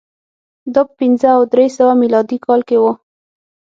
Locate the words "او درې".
1.37-1.67